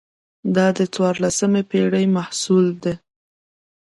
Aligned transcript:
دا 0.55 0.67
د 0.77 0.79
څوارلسمې 0.93 1.61
پېړۍ 1.69 2.05
محصول 2.17 2.65
ده. 2.83 2.93